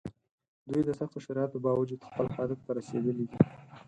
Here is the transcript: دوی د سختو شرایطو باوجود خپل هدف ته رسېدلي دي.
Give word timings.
دوی 0.69 0.81
د 0.85 0.89
سختو 0.99 1.19
شرایطو 1.25 1.63
باوجود 1.67 2.01
خپل 2.09 2.25
هدف 2.37 2.59
ته 2.65 2.71
رسېدلي 2.77 3.13
دي. 3.29 3.37